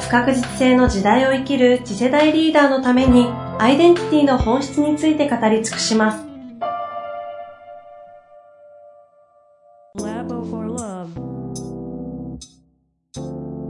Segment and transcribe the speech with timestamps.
[0.00, 3.26] 不確実性の時代を生きる次世代リーダーのために
[3.58, 6.24] アイデンティティの本質について語り尽くします。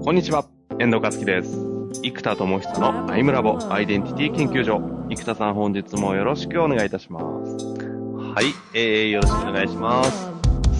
[0.05, 0.47] こんにちは、
[0.79, 1.59] 遠藤和樹です。
[2.03, 4.81] 生田智久のアイムラボアイデンティティ研究所。
[5.11, 7.25] 生田さん本日もよろしくお願いいたします。
[8.35, 10.31] はい、えー、よろしくお願いします。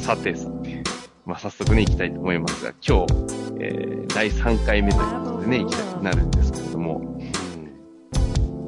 [0.03, 0.83] さてさて、
[1.27, 7.21] まあ、早速ね、行きたいと思いますが、今日、えー、第3回目ということでね、行きたくなるんですけれども、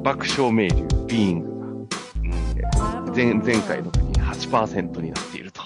[0.03, 0.75] 爆笑名流、
[1.07, 1.49] ビーング
[2.61, 5.61] が、うん、前前回の時に8%になっていると。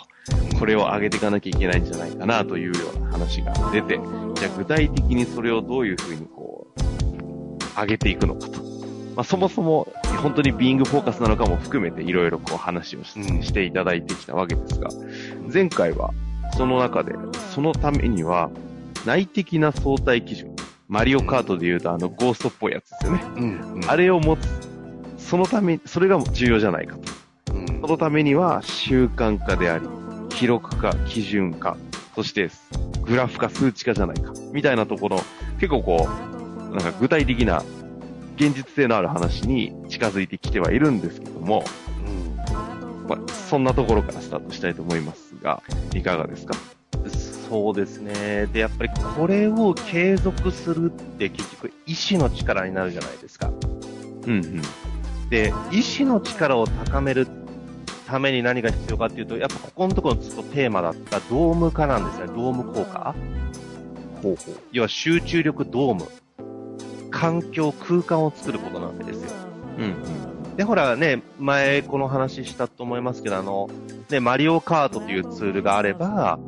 [0.60, 4.00] これを上げていかなきゃいけないんじゃないかなというような話が出て、
[4.36, 8.64] じゃあ具体的にそれをどういうふうにこう、上げていくのかと。
[9.16, 9.88] まあ、そもそも
[10.22, 14.90] 本当にビーイングフォーカスなのかも含めていろいろこう話をし,、していただいてきたわけですが、
[15.52, 16.14] 前回は
[16.58, 17.14] その中で、
[17.54, 18.50] そのためには
[19.06, 20.56] 内的な相対基準、
[20.88, 23.24] マリオカートで言うとあのゴーストっぽいやつですよね。
[23.36, 24.48] うんうん、あれを持つ。
[25.18, 26.98] そのため、それが重要じゃないか
[27.46, 27.54] と。
[27.54, 29.88] うん、そのためには習慣化であり、
[30.30, 31.78] 記録化、基準化、
[32.16, 32.50] そして
[33.04, 35.20] グラフ化、数値化じゃないか、みたいなところ、
[35.60, 37.64] 結構こう、なんか具体的な
[38.36, 41.64] 現実性のある話に近づいてきてはいるんですけども、
[42.06, 46.56] うんまあ、そんなところからスタートしたいと思いますが、いかがですか？
[47.50, 48.48] そうですね。
[48.48, 53.52] で、やっぱりこれを継続するって結局意志の力になるじゃないですか。
[54.26, 54.62] うんうん。
[55.30, 57.28] で、意志の力を高める
[58.08, 62.28] ために何が必要かっていうと、やっぱここのところのずっとテーマだったドーム化なんですね。
[62.28, 63.16] ドーム効果。
[64.22, 64.56] ほうほう。
[64.72, 66.08] 要は集中力ドーム。
[67.12, 69.32] 環境、空間を作ることなわけですよ。
[69.78, 70.56] うん、うん。
[70.58, 73.70] で、ほらね、前この話したと思いますけど、あの、
[74.10, 76.40] ね、マリオカートというツールがあれば、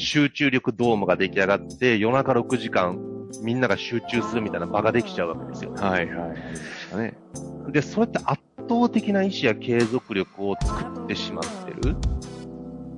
[0.00, 2.98] 集中力ドームが出来上がって、夜中6時間、
[3.42, 5.72] みんなが集中するみたいな場ができちゃうわけですよ。
[5.74, 6.34] はいは
[6.94, 6.96] い。
[6.96, 7.14] ね、
[7.68, 11.96] で、それって圧倒的な意志や継続力を作ってしまってる。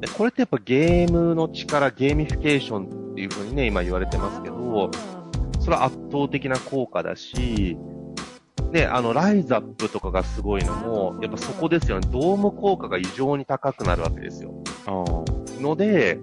[0.00, 4.90] で、これってやっぱゲームの力、ゲーミフィケーションっていう風にね、今言われてますけど、
[5.60, 7.76] それは圧倒的な効果だし、
[8.72, 12.08] ね、あの、ライズアップとかがすごいのも、やっぱそこですよね。
[12.10, 14.54] ドーム効果が異常に高くなるわけですよ。
[15.60, 16.18] ので、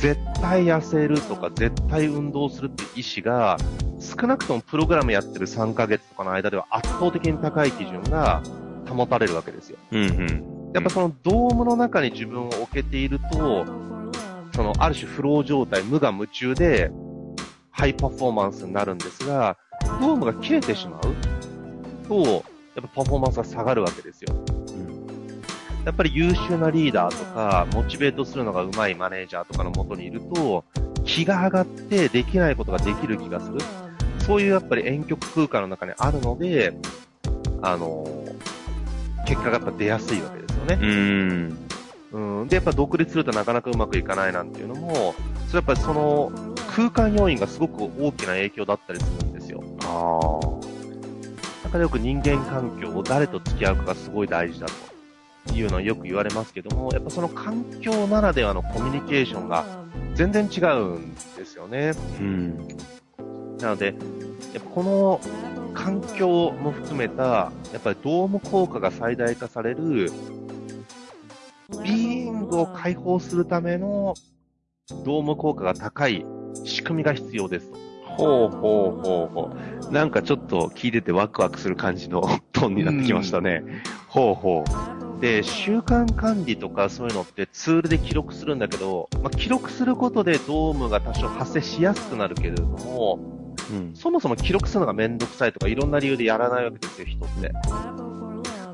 [0.00, 3.58] 絶対痩せるとか、絶対運動するって意思が、
[4.00, 8.42] 少なくともプログラムやってる3ヶ月とかの間では圧倒的に高い基準が
[8.88, 9.78] 保たれるわけですよ。
[9.90, 10.72] うんうん。
[10.72, 13.66] やっぱそのドームの中に自分を置けていると、
[14.54, 16.90] そのある種フロー状態、無我夢中で、
[17.70, 19.56] ハイパフォーマンスになるんですが、
[20.00, 22.42] ドームが切れてしまうと、やっ
[22.94, 24.34] ぱパフォーマンスが下がるわけですよ。
[25.88, 30.64] うん、やっぱり優秀なリーダーとか、モチベートするのが上手いマネージャーとかのもとにいると、
[31.04, 33.58] 気が上がってできないことができる気がする。
[34.20, 36.74] そういうやっぱり遠曲空間の中にあるので、
[37.62, 40.78] あのー、結果がやっぱ出やすいわけですよね。
[40.80, 41.58] うん。
[42.12, 42.48] うん。
[42.48, 45.14] で、やっぱ独立するとなかなかうまくいかないなんていうのも、
[45.46, 46.30] それやっぱりその
[46.76, 49.62] 空間要因がすごく大きな影響だったりするんですよ。
[49.84, 50.68] ああ。
[51.64, 54.97] だからよく人間環境を誰と付き合うかがすごい大事だと
[55.54, 59.64] いうのはよく言われますけども、やっぱその環境ならではのコミュニケーションが
[60.14, 61.92] 全然違うんですよね。
[62.20, 62.68] うん。
[63.58, 63.94] なので、
[64.54, 65.20] やっぱこの
[65.74, 67.22] 環境も含めた、
[67.72, 70.12] やっぱりドーム効果が最大化される、
[71.82, 74.14] ビーイングを解放するための
[75.04, 76.24] ドーム効果が高い
[76.64, 77.70] 仕組みが必要です。
[78.02, 79.50] ほうほうほうほ
[79.88, 79.92] う。
[79.92, 82.22] なんかちょっと聞いててワクワクする感じの
[82.52, 83.62] トーンになってきましたね。
[84.08, 84.97] ほうほう。
[85.20, 93.18] で、習慣管理とかそういうのってツールで記録するんだけど、まあ、記録することでドームが多少発生しやすくなるけれども、
[93.70, 97.52] うん、そもそも記録するのがめんどくさいとかいろんな理由でやらないわけですよ、人って。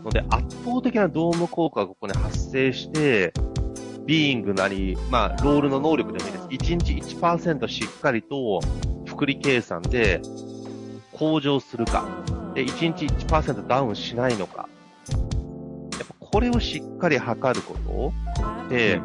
[0.04, 3.32] ので、圧倒的なドーム効果がここに発生して、
[4.06, 6.74] ビーイングなり、まあ、ロールの能力でもいいです。
[6.74, 8.60] 1日1%しっかりと、
[9.06, 10.20] 複利計算で
[11.12, 12.06] 向上するか。
[12.54, 14.68] で、1日1%ダウンしないのか。
[16.34, 19.00] これをしっかり測ることで、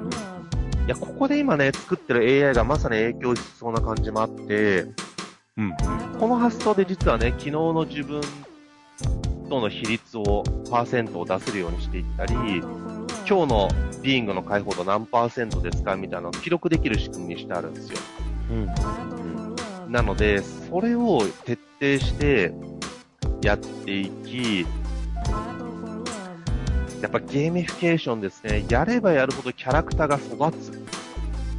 [0.87, 4.87] いや、ここで今ね、作ってる AI がまさに影響しそうな感じもあって、
[5.55, 5.77] うん、
[6.19, 8.23] この発想で実はね、昨日の自分
[9.47, 13.67] との比率を、パーセントを出せるようにしていったり、今日の
[14.01, 17.99] ビーイングの解放度何パーセントですかみたいなのを記録できる仕組みにしてあるんですよ。
[18.49, 18.53] う
[19.87, 19.91] ん。
[19.91, 22.51] なので、それを徹底して
[23.43, 24.65] やっていき、
[27.01, 28.65] やっぱゲーミフィケーションですね。
[28.69, 30.71] やればやるほどキャラクターが育つ。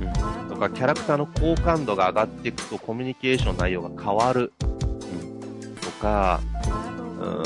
[0.01, 4.53] うん、とか、キャラクターの好感度が上がっていくとコミュニケーション内容が変わる。
[4.63, 6.41] うん、とか、
[7.19, 7.43] うーん。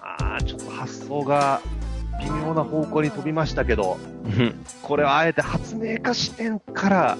[0.00, 1.60] あー、ちょっと発想が
[2.20, 3.98] 微妙な方向に飛びましたけど、
[4.82, 7.18] これはあえて発明家視点から、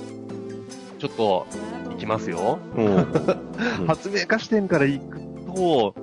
[0.99, 1.47] ちょっと、
[1.93, 2.59] いきますよ。
[3.87, 5.21] 発明家視点からいく
[5.55, 5.95] と、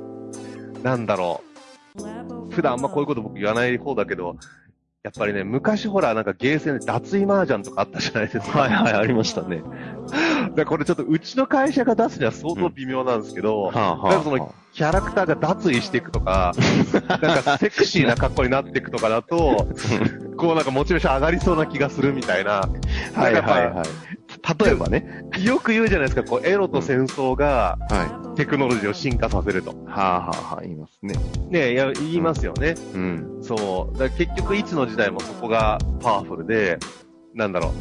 [0.87, 1.43] なんだろ
[1.97, 2.53] う。
[2.53, 4.37] 普段あんまこういうこと僕言わない方だけど、
[5.03, 8.59] やっぱりね、昔ほら、なんかゲーセンで脱衣麻雀とかあったじゃないですか。
[8.59, 9.61] はいはい、ありましたね。
[10.55, 16.53] でこれちょっとうちの会社が出すには相当微妙なんですけど、うんはあはあ、なんかそのキャラクターが脱衣していくとか、
[17.21, 19.67] なんかセクシーな格好になっていくとかだと、
[20.37, 22.69] こうなんかモチベーション上がりそうな気がするみたいな。
[23.13, 24.26] はいはいはい。
[24.59, 25.23] 例えばね。
[25.39, 27.77] よく言うじゃないですか、こう、エロと戦争が、
[28.35, 29.71] テクノロジーを進化させると。
[29.85, 31.15] はあはあはあ、言いますね。
[31.49, 32.75] ねいや、言いますよね。
[32.93, 33.39] うん。
[33.41, 33.97] そう。
[33.97, 36.77] だ結局、いつの時代もそこがパワフルで、
[37.33, 37.73] なんだろ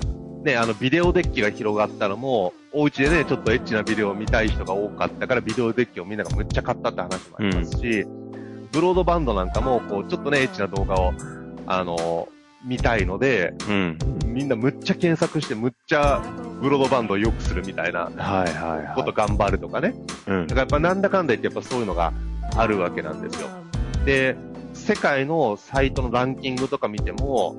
[0.42, 0.44] う。
[0.44, 11.12] ね、あの、ビデオデッキが広がったのも、お家でね、ちょっとエッチなビデオを見たい人が多かったから、ビデオデッキをみんながむっちゃ買ったって話もありますし、うん、ブロードバンドなんかも、こう、ちょっとね、エッチな動画を、
[11.66, 12.28] あの、
[12.64, 16.22] 見たいので、うん、みんなむっちゃ検索して、むっちゃ
[16.60, 18.10] ブロードバンドを良くするみたいな、は
[18.48, 18.94] いはいはい。
[18.94, 19.94] こと頑張るとかね。
[20.26, 20.46] うん。
[20.46, 22.12] だからやっぱなんだかんだ言ってやっぱそういうのが
[22.56, 23.48] あるわけなんですよ。
[24.04, 24.36] で、
[24.74, 27.56] 世界のサイトのランキングとか見ても、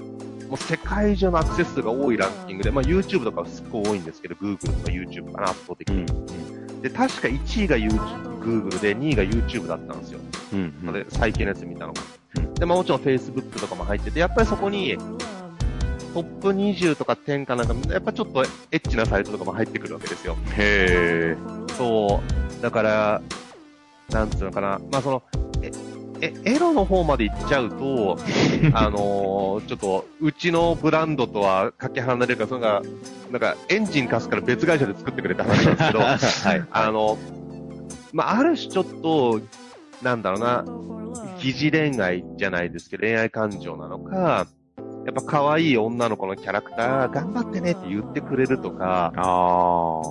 [0.50, 6.04] もう世界中のアクセス数が多いランキングで、まあ YouTube とかはすっごい多いんですけど、Google とか YouTube かな、圧倒的に。
[6.04, 10.20] うん、で、確か1位が YouTube、Google で2位が YouTube だったんですよ。
[10.54, 10.94] うん、うん。
[10.94, 12.02] で、最近のやつ見たのが。
[12.60, 14.98] で、まあもちろん Facebook とかも入ってて、やっぱりそこに、
[16.18, 20.36] トップ20とか10かなんか、やっぱちょっとエッチなサイトとかも入ってくるわけですよ。
[20.56, 21.74] へー。
[21.74, 22.24] そ
[22.60, 22.62] う。
[22.64, 23.22] だから、
[24.10, 24.80] なんつうのかな。
[24.92, 25.22] まあその、
[25.62, 25.72] え、
[26.22, 28.18] え、エロの方まで行っちゃうと、
[28.74, 32.82] あのー、ちょっと、うちのブランドとはかけ離れるか、それが、
[33.30, 36.66] なんか、エンジン貸すから別会社で作ってくれって話なんですけど、はい。
[36.72, 37.16] あの、
[38.12, 39.40] まあ、ある種ちょっと、
[40.02, 40.66] なんだろうな、
[41.40, 44.48] 疑似恋愛じゃないですけど、恋愛感情なのか、
[45.08, 50.02] やっぱ可愛い女の子のキャラクター、頑張ってねって言ってくれるとか、あ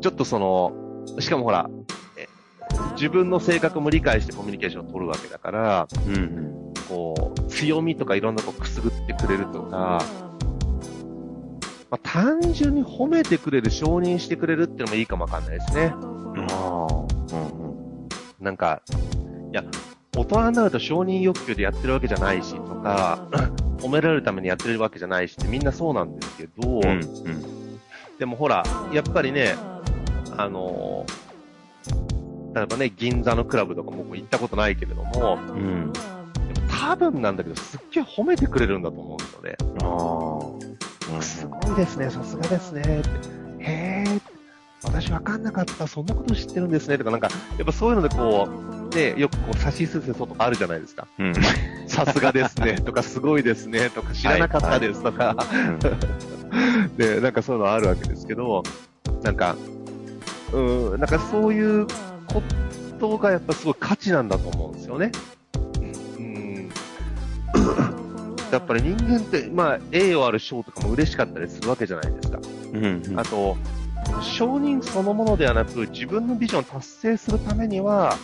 [0.00, 0.72] ちょっとその、
[1.20, 1.68] しかもほら、
[2.94, 10.02] 自分の性格も理解してコミュニケーションを取るわけだから、うんうん、こう、強みとかいろんなこうくすぐってくれるとか、
[11.90, 15.92] まあ、単純に褒めてくれる、承認してくれるっていうのもいいかもわかんないですね。
[15.92, 18.08] あうんうん、
[18.40, 18.80] なんか、
[19.52, 19.62] いや、
[20.16, 23.28] 大人になると承認欲求でやってるわけじゃないしとか、
[23.78, 27.80] 褒められるためにやってるわけじゃないしってみんなそうなんですけど、うんうん、
[28.18, 29.54] でもほら、やっぱりね、
[30.36, 31.06] あの
[32.54, 39.56] 例えばね、銀座のクラブとかも行ったことないけれども、うん、でも多分なんだけど、すっげえ褒めてくれるんだと思うんですよね。
[39.82, 43.02] あうん、すごいですね、さすがですね。
[43.60, 44.20] へー、
[44.84, 51.06] 私わかんなかった、そんなこと知ってるんですね、とかなんか、やっぱそういうのでこう、ね、よくこう、差しすせそとかあるじゃないですか。
[51.18, 51.34] うん。
[51.86, 55.36] さすがですね、 とか、すごいですね、とか、知らなかったですとか、は
[56.24, 56.28] い
[56.96, 58.62] で、 なんかそういうのあるわけですけど、
[59.22, 59.56] なんか、
[60.52, 60.60] う
[60.96, 61.86] ん、なんかそういう
[62.26, 62.42] こ
[62.98, 65.12] とがやっぱすごい価値なんだと思うんですよね。
[66.18, 66.68] うん。
[68.50, 72.38] やっぱり人間って、まあ、栄誉ある賞とかも嬉しかったりするわけじゃないですか。
[72.72, 73.56] うん、うん、あと、
[74.22, 78.16] 承認そのものではなく、自分のビジョンを達成するためには、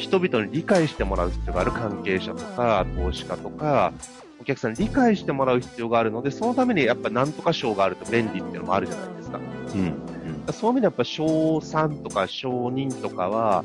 [0.00, 3.92] 人々に理解してもらう必要がある関係者とか、投資家とか、
[4.40, 9.38] お客さんに理解してもらう必要があるので、そのためにやっぱ何とか賞があると便利っていうのもあるじゃないですか。
[9.38, 9.80] うん。
[9.80, 13.64] うん、そういう意味でやっぱ賞賛とか承認とかは、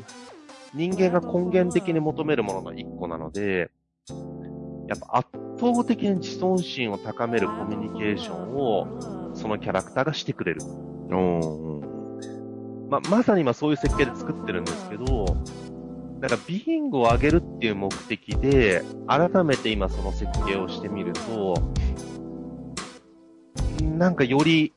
[0.74, 3.70] 人間が根源的に求めるものの一個なので、
[4.88, 5.28] やっぱ圧
[5.58, 10.60] 倒的に自尊心を高めるコミュニケーションを、そのキャラクターがしてくれる。
[12.88, 15.36] ままさに今そういう設計で作ってるんですけど、
[16.20, 21.54] だからビーイングを上げるっていう目的で、改めて今その設計をしてみると、
[23.82, 24.72] なんかより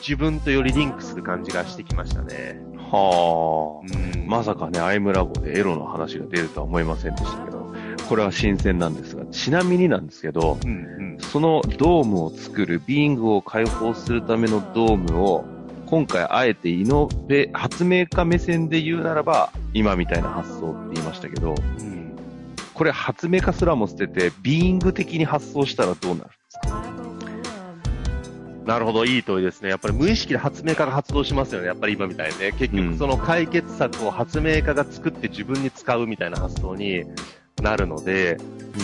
[0.00, 2.60] 自分とよりリンクする感じがしてきましたね。
[2.76, 4.18] はあ。
[4.18, 4.26] うん。
[4.26, 7.72] まさかね、アイムラボでエロの話が出るとは思いませんでしたけど、
[8.08, 15.44] これは新鮮なんですが、ちなみになんですけど、うんうん、そのドームを作る、ビーイングを解放するためのドームを
[15.92, 22.16] 今回あえてイノベ、発明家目線で言うならば、今みたいな発想って言いましたけど、うん、
[22.72, 26.82] これ発明家すらも捨てて、ビーイング的に発想したらどうなるんですか？
[28.64, 29.68] なるほど、いい問いですね。
[29.68, 31.66] やっぱり無意識で発明家が発動しますよね。
[31.66, 32.52] やっぱり今みたいにね。
[32.52, 37.04] 結局その解決策を発明家が作って自分に使うみたいな発想に
[37.60, 38.38] なるので、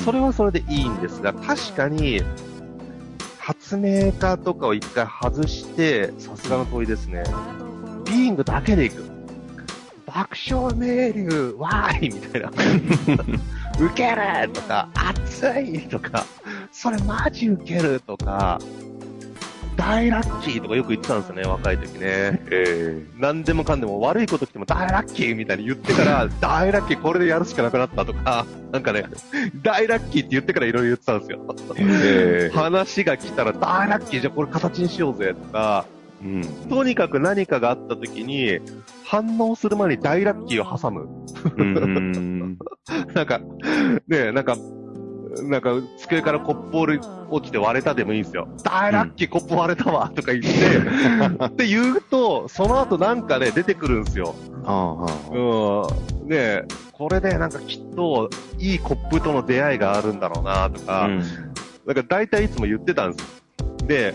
[0.04, 2.20] それはそれでいいんですが、確かに、
[3.48, 7.22] 発明家とかを一回外して、さすがの問いですね。
[8.04, 9.02] ビーイングだけでいく。
[10.04, 12.50] 爆笑名流、わーいみたいな。
[13.80, 16.26] ウケるとか、熱いとか、
[16.72, 18.58] それマジウケるとか、
[19.78, 22.42] 大ラッキーとかよく言ってたんですよね、若い時ね。
[22.50, 29.04] えー、何でもかんでも悪いこと来ても大ラッキーみたいに言ってから、大ラッキーこれでやるしかなくなったとか、 なんかね、
[29.62, 31.56] 大ラッキーって言ってからいろいろ言ってたんですよ。
[31.76, 35.86] えー、話が来たら大ラッキーじゃあこれ形にしようぜとか、
[36.24, 38.58] うん、とにかく何かがあった時に、
[39.04, 41.08] 反応する前に大ラッキーを挟む。
[41.56, 42.58] うん
[43.14, 43.40] なんか、
[44.08, 44.56] ねなんか、
[45.42, 46.78] なんか、机からコップ
[47.30, 48.48] 落ちて割れたでもいいんですよ。
[48.62, 50.78] 大ラッキー、コップ割れたわとか言って、
[51.44, 54.34] って言うと、その後なんかね、出てくるんですよ。
[55.30, 56.28] うん。
[56.28, 58.28] ねこれでなんかきっと、
[58.58, 61.18] いいコップとの出会いがあるんだろうなとか、うん、
[61.86, 63.42] なんか大体いつも言ってたんです
[63.82, 63.86] よ。
[63.86, 64.14] で、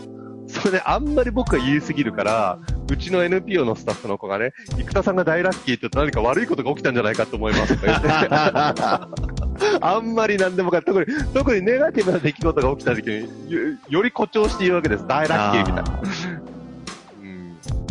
[0.53, 9.24] それであんまり僕が言いすぎるから、うちの NPO のスタッフの子がね、生田さんが大ラッキーって言うと何か悪いことが起きたんじゃないかと思いますとか言って。
[9.81, 15.07] あんまり何でもか、特に、特にネガティブな出来事が起きた時に、よより誇張して言うわけです。
[15.07, 16.01] 大ラッキーみたいな。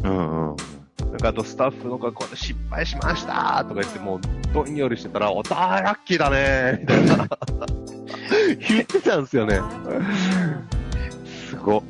[0.04, 0.18] うん。
[0.18, 0.56] うんうん。
[1.10, 4.20] なんかあとスタッフの子がこれ失敗しましたとか言ってもう
[4.54, 7.28] どんよりしてたら、お、大ラッキーだねみたいな。
[8.68, 9.60] 言ってたんですよね。
[11.50, 11.82] すご。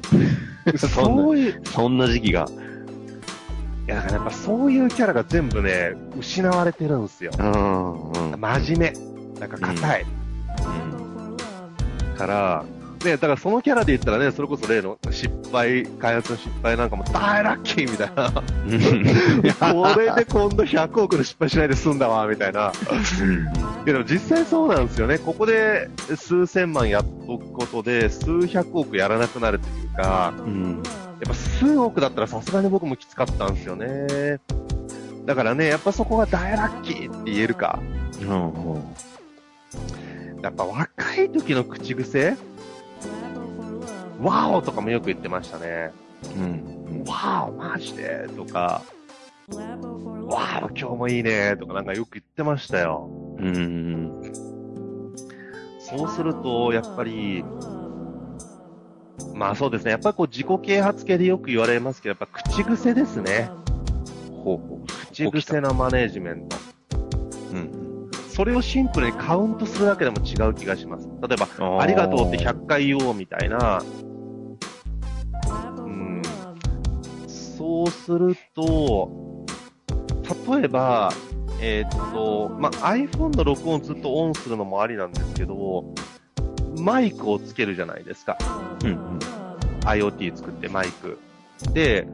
[0.77, 2.47] そういう、そんな時期が。
[3.87, 7.33] いや、だからやっぱそういうキャラが全部ね、失われてるんですよ。
[7.39, 8.41] うん、うん。
[8.41, 9.41] 真面目。
[9.41, 10.03] なんか硬い。
[10.03, 12.17] うん。
[12.17, 12.65] から、
[13.05, 18.33] ね、だからそのキャラで言ったらね、それこそ例の失敗、開発の失敗なんかも大ラッキーみたいな。
[19.95, 22.73] これで今度100億の失敗しないで済んだわ、みたいな。
[23.85, 25.19] でも実際そうなんですよね。
[25.19, 30.83] ここで数千万やっとくことで、数百億やらなくなるというか、うん、やっ
[31.27, 34.39] ぱ数億だったらさすがに僕もきつかったんですよね。
[35.27, 37.79] だからね、やっぱそこが大ラッキーって言えるか。
[38.21, 38.83] うん、うん
[40.43, 42.37] やっぱ若い時の口癖
[44.23, 45.91] ワオとかもよく言ってましたね。
[46.37, 47.05] うん。
[47.07, 48.83] ワオマジでとか、
[49.49, 53.11] ワオ今日もいいねとかなんかよく言ってましたよ。
[53.39, 54.33] うん。
[55.81, 57.45] そうすると、やっぱり、
[59.35, 59.91] まあそうですね。
[59.91, 63.51] やっぱりこう自己啓発系でよく言われますけど、やっぱ口癖ですね。
[64.45, 64.87] ほうほう。
[64.87, 66.57] 口癖のマネージメント。
[67.53, 68.09] うん。
[68.31, 71.09] それをシンプルにカウントするだけでも違う気がします。
[71.29, 73.83] 例えば、ありがとうって100回言おうみたいな、
[77.83, 79.11] そうすると、
[80.49, 81.13] 例えば、
[81.61, 85.85] えー、っと、まあ、iPhone の録音をずっとオンするのもありなんですけど、
[86.79, 88.39] マイクをつけるじゃないですか。
[88.85, 89.19] うん、うん。
[89.81, 91.19] IoT 作ってマイク。
[91.73, 92.07] で、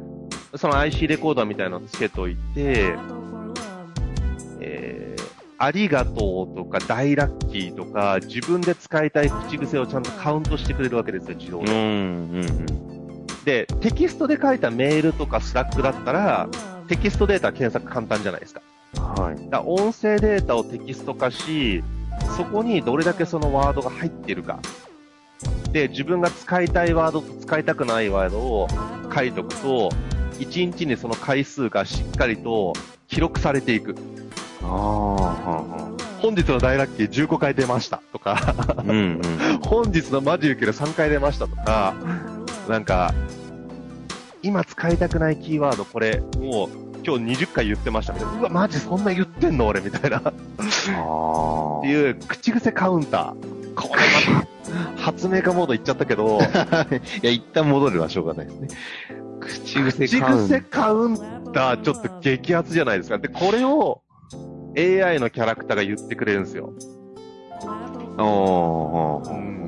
[0.56, 2.94] その IC レコーダーみたいなのつけといて、
[4.60, 5.16] え
[5.58, 11.72] ありがとうとか大ラッキーとか自分で使いたい口癖をちゃんとカウントしてくれるわけですよ、自動で。
[11.72, 12.97] うんうんうん、
[13.48, 16.50] で、テキストで書いたメールとかスラックだったら、
[16.86, 18.60] テキストデータ検索簡単じゃないですか。
[19.00, 19.48] はい。
[19.48, 21.82] だ音声データをテキスト化し、
[22.36, 24.60] そこにどれだけそのワードが入っているか。
[25.72, 28.68] で、自分が使いたいワードと使いたくないワードを
[29.16, 29.88] 書いとくと、
[30.40, 32.74] 1日にその回数がしっかりと
[33.08, 33.96] 記録されていく。
[34.62, 35.88] ああ、
[36.20, 41.94] 本日の大ラッキー15回出ましたとかうん、うん、本日のマジ受ける3回出ましたとか、
[42.68, 43.14] なんか、
[44.42, 48.40] 今使いたくないキーワードこれ、もう今日20回言ってましたみたいな。
[48.40, 50.18] うわ、マジそんな言ってんの俺みたいな。
[50.18, 50.22] っ
[51.82, 53.74] ていう口癖カウンター。
[53.74, 54.02] これ
[54.32, 54.48] また、
[55.00, 56.38] 発明家モードいっちゃったけど。
[57.22, 58.68] いや、一旦戻ればしょうがないですね。
[59.40, 60.48] 口癖カウンター。
[60.48, 61.16] 口癖カウン
[61.52, 63.18] ター、ちょっと激アツじゃないですか。
[63.18, 64.02] で、これを、
[64.76, 66.72] AI のキャラクターが言ってくれるんですよ。
[68.18, 69.67] おー、うん。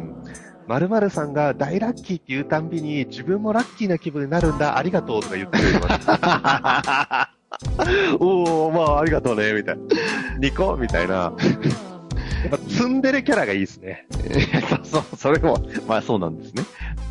[0.70, 6.08] 〇〇さんが大ラッキーって言うたんびに自分もラッキーな気分になるんだ、ありがとうとか言ってくれます。
[8.20, 9.82] おー、まあありがとうね、みたいな。
[10.38, 10.76] ニコ？
[10.76, 11.14] みたいな。
[11.14, 14.06] やっぱツンデレキャラがいいですね。
[14.84, 15.58] そう、それも、
[15.88, 16.62] まあそうなんですね。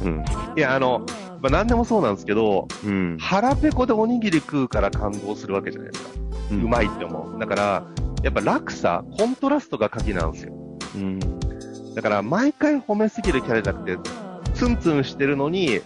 [0.03, 0.23] うん。
[0.55, 1.05] いや、あの、
[1.41, 3.17] まあ何でもそうなんですけど、うん。
[3.19, 6.09] 腹ペコでおにぎり食うから感動するわけじゃないですか。
[6.51, 7.37] うまいって思う。
[7.37, 7.83] だから、
[8.23, 10.53] やっぱ落差、コントラストが鍵なんですよ。
[10.95, 11.38] うん。
[11.95, 13.97] だから、毎回褒めすぎるキャラじゃなくて、
[14.53, 15.81] ツンツンしてるのに、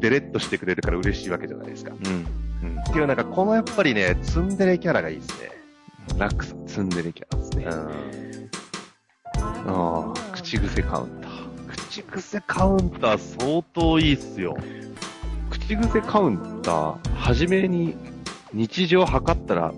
[0.00, 1.92] デレッとしてくれるから嬉しいわけじゃないですか。
[1.92, 2.68] うん。
[2.68, 2.80] うん。
[2.80, 5.50] っていう、なんか、このやっぱりね、ツンデレキャラがいいですね。
[6.18, 7.66] ラックス、ツンデレキャラですね。
[9.66, 11.52] ああ、口癖カウンター。
[11.68, 14.56] 口癖カウンター相当いいっすよ。
[15.50, 17.94] 口癖カウンター、はじめに
[18.52, 19.72] 日常を測ったら、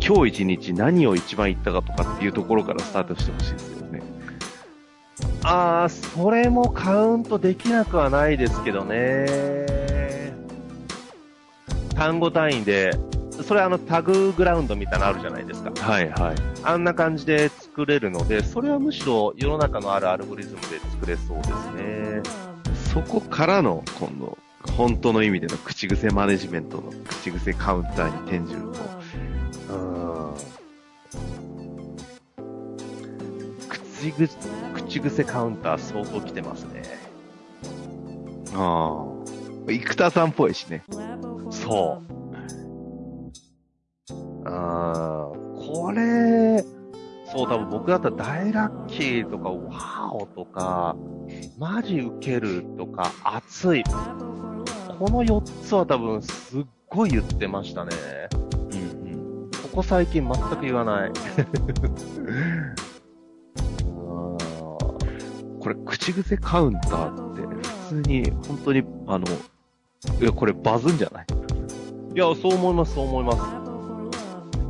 [0.00, 4.02] 今日一日何を一番言ったかとかっていうところからスタートしてほしいですよね。
[5.44, 9.26] あー、それもカウントできなくはないですけどね。
[11.94, 12.90] 単語単位で、
[13.42, 15.72] それあのタググラウンドみたいなのあるじゃないですか。
[15.74, 16.34] はいはい。
[16.64, 22.22] あんな感じで作れるので、それはむしろ世の中のあるアルゴリズムで作れそうですね。
[22.92, 24.38] そこからの、今度、
[24.76, 28.78] 本当の意味での口癖マネジメントの口癖カウンターに転じると、
[33.68, 34.28] 口癖、
[34.88, 36.82] 口癖カウンター相当来てますね。
[38.54, 40.82] ああ、生田さんっぽいしね。
[41.50, 42.08] そう。
[44.46, 45.38] あー
[45.74, 46.64] これ、
[47.30, 50.96] そう、多分僕だったら大ラッキーとか、ワーオとか、
[51.58, 53.84] マジウケるとか、熱い。
[53.84, 57.92] この4つは多分すっごい言ってましたね。
[58.72, 59.50] うんうん。
[59.50, 61.12] ここ最近全く言わない。
[66.12, 69.26] 口癖カウンターって、普通に、本当に、あの、
[70.20, 71.26] いや、これバズんじゃない？
[72.14, 73.38] いや、そう思います、そう思います。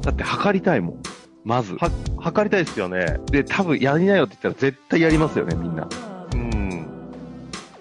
[0.05, 1.03] だって測りたいもん。
[1.45, 1.77] まず。
[1.77, 3.21] は、測りたいですよね。
[3.31, 5.89] で、多分やりなよって言ったら絶対やりますよね、みんな。
[6.35, 6.87] うん。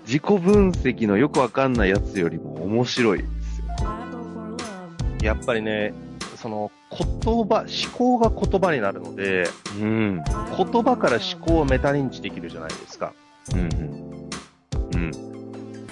[0.05, 3.65] 自己分析のよくわかんないやつよりも面白いですよ。
[5.23, 5.93] やっぱりね、
[6.35, 9.49] その、言葉、思考が言葉になるので、
[9.81, 10.23] うん。
[10.55, 13.13] 言葉から思考をメタ認知できるじゃないですか。
[13.53, 13.67] うんうん。
[14.95, 15.11] うん。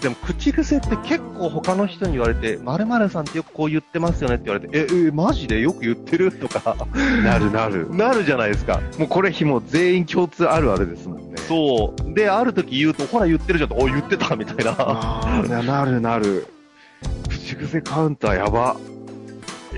[0.01, 5.61] でも、口癖って結構他の人に言われて、〇〇さんってよくこう言ってますよねって言われて、え、え、マジで？
[5.61, 6.31] よく言ってる？
[6.31, 6.75] とか、
[7.23, 7.89] なるなる。
[7.95, 8.81] なるじゃないですか。
[8.99, 11.37] もうこれひも全員共通あるあるですもんね。
[11.47, 12.13] そう。
[12.13, 14.75] で、ある時言うと、ほら言ってるじゃんと、お、言ってたみたいな。
[14.77, 16.47] ああ、なるなる。
[17.29, 18.75] 口癖カウンターやば。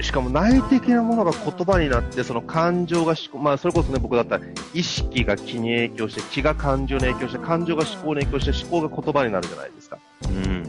[0.02, 9.98] しかも内的なものが言葉になって、その感情が思考、まあそれこそね、僕だったら意識が気に影響して、気が感情に影響して、感情が思考に影響して、思考が言葉になるじゃないですか。
[10.24, 10.64] うん。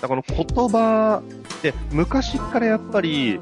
[0.00, 3.40] だからこの言葉って、昔からやっぱり、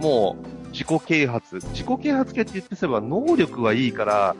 [0.00, 4.34] もう自己啓発、自己啓発系って言ってすれば能力はいいから、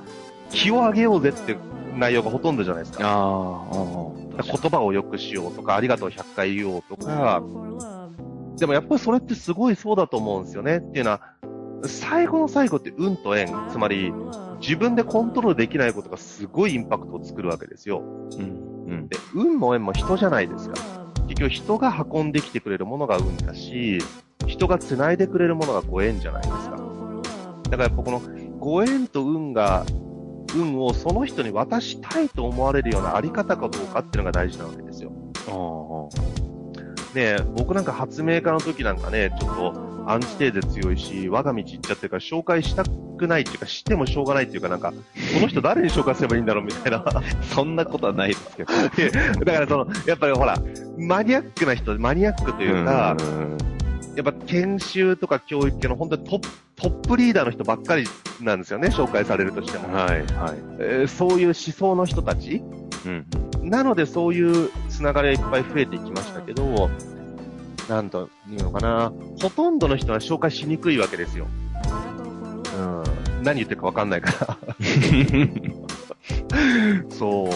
[0.51, 1.57] 気を上げようぜって
[1.97, 3.07] 内容がほとんどじゃないですか。
[3.07, 7.43] ああ、言葉を良くしようとか、ありがとう100回言おうとか、
[8.61, 10.79] でもやっぱりそれってすごいそうだと思うんですよね。
[10.79, 11.21] っていうのは、
[11.87, 14.13] 最後の最後って運と縁、つまり
[14.61, 18.03] 自分でコントロールできないことがすごいインパクトを作るわけですよ。
[18.03, 18.85] うん。
[18.87, 19.09] うん。
[19.09, 20.75] で、運も縁も人じゃないですか。
[21.27, 23.99] 結局人が運んできてくれるものが運だし、
[24.47, 26.77] 人が繋いでくれるものがご縁じゃないですか。
[27.65, 28.21] だからやっぱこの
[28.59, 29.87] ご縁と運が、
[30.55, 35.13] 運をその人に渡したいと思われるようなあり方かどうかっていうのが大事なわけですよ。
[37.13, 44.97] あねえ僕なんか発明家の時なんかね、ちょっとアンチテーゼ強いし、我が道行っちゃってるから紹介したくないっていうか、知ってもしょうがないっていうかなんか、こ
[45.41, 47.03] の人誰に紹介すればいいんだろうみたいな。
[47.05, 47.23] あ。
[47.55, 48.73] そんなことはないですけど。
[49.45, 50.57] だからその、やっぱりほら、
[50.99, 53.59] マニアックな人、マニアックというか、うん
[54.17, 58.05] やっぱ研修とか教育系の本当にトップ、トップリーダーの人ばっかり
[58.41, 59.95] なんですよね、紹介されるとしても。
[59.95, 60.25] はい、はい。
[60.81, 62.63] えーそういう思想の人たち
[63.07, 63.27] うん。
[63.63, 66.91] なのでそういうつながりがいっぱい増えていきましたけど、
[67.89, 69.11] なんというのかな、
[69.41, 71.47] ほとんどの人は紹介しにくいわけですよ。
[72.77, 73.43] うん。
[73.43, 74.59] 何言ってるかわかんないから。
[77.09, 77.51] そう。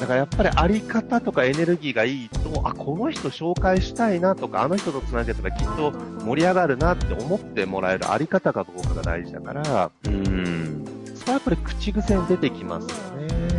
[0.00, 5.92] だからやっぱりあり方とかエネルギーがいいと、あ、この人紹介したいなとか、あの人とつなげたらきっと
[6.24, 10.84] 盛り上がるなって思ってもらえるあり方かどうかが大事だから、うん。
[11.14, 12.96] それはやっぱり口癖に出てきますよ
[13.28, 13.57] ね。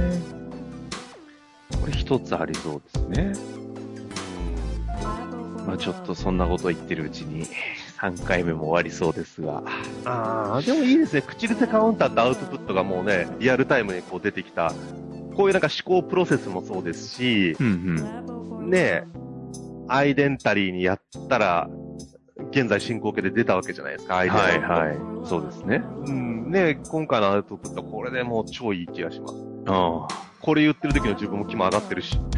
[1.81, 3.33] これ一つありそうですね。
[5.65, 7.45] まあちょっとそんなこと言ってるうちに
[7.99, 9.63] 3回目も終わりそうですが。
[10.05, 11.21] ああ、でもいいですね。
[11.21, 14.73] 口癖カウンターとアウトプットがもうね、リアルタイムにこう出てきた。
[15.35, 19.05] こういうなんか思考プロセスもそうですし、うんね、
[19.87, 21.69] アイデンタリーにやったら、
[22.51, 24.67] 現在進行形で出たわけじゃないですか、アイデンタリー。
[24.67, 24.97] はいはい。
[25.25, 25.83] そうですね。
[26.07, 29.35] うん、ね、今回のアウトプット、これでもう超いい気がします。
[29.67, 30.28] ああ。
[30.49, 32.19] これ言ってる時の自分も気も上がってるし。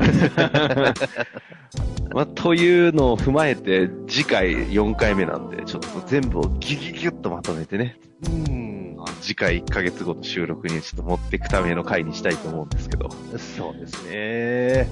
[2.14, 7.98] まあ、というのを踏まえて、次回4回目なんで、ちょっと全部をギュギュギュッとまとめてね。
[8.28, 8.98] うん。
[9.22, 13.10] 次回1ヶ月後の収録にちょっと持っていくための回にしたいと思うんですけど。
[13.38, 14.90] そうですね。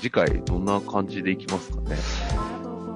[0.00, 1.94] 次回どんな感じでいきますかね？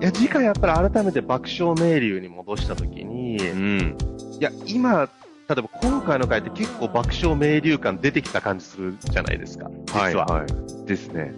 [0.00, 3.96] いや、次回やっぱり改めて爆笑名流に戻したときに、うん。
[4.40, 5.08] いや、今、
[5.48, 9.70] 例えば今回の回って結構爆笑名流感出てきた感じするじゃないですか。
[9.86, 10.26] 実は。
[10.26, 10.86] はい、はい。
[10.86, 11.32] ですね。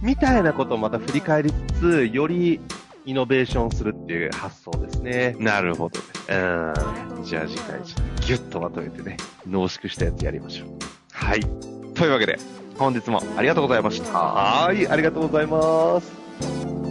[0.00, 2.60] みたいなことをまた振り返りつつ、より
[3.04, 5.34] イノベーションするっていう発想ですね。
[5.38, 6.04] なるほどね。
[6.28, 7.24] うん。
[7.24, 7.80] じゃあ次回、
[8.20, 10.68] ギュッとまとめてね、濃縮したやつやりましょう。
[11.12, 11.40] はい。
[11.94, 12.38] というわけで、
[12.78, 14.18] 本日もありがとうございました。
[14.18, 16.81] はい、ありがとうございます。